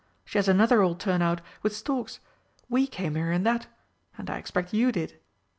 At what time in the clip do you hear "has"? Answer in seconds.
0.39-0.47